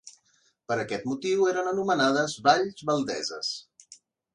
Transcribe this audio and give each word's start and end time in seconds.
Per 0.71 0.77
aquest 0.83 1.05
motiu 1.11 1.47
eren 1.53 1.71
anomenades 1.75 2.37
Valls 2.51 2.87
Valdeses. 2.93 3.57